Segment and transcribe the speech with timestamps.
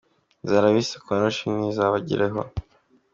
[0.41, 2.39] Inzara bise Konoshi ntizabageraho